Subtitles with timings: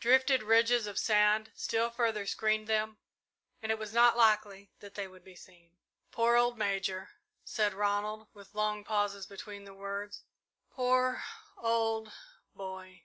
[0.00, 2.96] Drifted ridges of sand still further screened them,
[3.60, 5.76] and it was not likely that they would be seen.
[6.10, 7.10] "Poor old Major,"
[7.44, 10.22] said Ronald, with long pauses between the words;
[10.70, 11.22] "poor
[11.58, 12.10] old
[12.54, 13.02] boy!"